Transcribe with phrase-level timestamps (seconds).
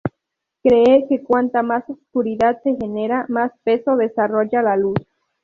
[0.63, 4.97] Cree que cuanta más oscuridad se genera, más peso desarrolla la luz.